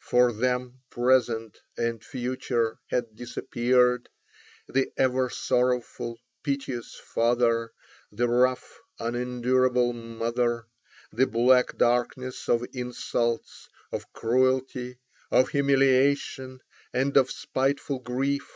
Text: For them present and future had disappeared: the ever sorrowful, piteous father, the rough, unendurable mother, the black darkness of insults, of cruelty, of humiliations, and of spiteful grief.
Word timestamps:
For 0.00 0.32
them 0.32 0.80
present 0.88 1.58
and 1.76 2.02
future 2.02 2.78
had 2.86 3.14
disappeared: 3.14 4.08
the 4.66 4.90
ever 4.96 5.28
sorrowful, 5.28 6.18
piteous 6.42 6.94
father, 6.94 7.70
the 8.10 8.26
rough, 8.26 8.80
unendurable 8.98 9.92
mother, 9.92 10.64
the 11.12 11.26
black 11.26 11.76
darkness 11.76 12.48
of 12.48 12.64
insults, 12.72 13.68
of 13.92 14.10
cruelty, 14.14 14.96
of 15.30 15.50
humiliations, 15.50 16.62
and 16.94 17.14
of 17.18 17.30
spiteful 17.30 17.98
grief. 17.98 18.48